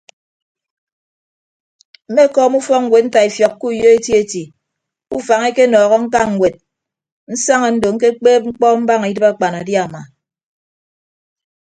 [2.09, 4.43] Mmekọọm ufọkñwed ntaifiọk ke uyo eti eti
[5.07, 6.55] ke ufañ ekenọọhọ ñka ñwed
[7.31, 10.01] nsaña ndo ñkekpeeb mkpọ mbaña idịb akpanadiama.